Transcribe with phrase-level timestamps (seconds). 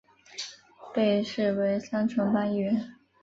[0.95, 2.95] 被视为三重帮一员。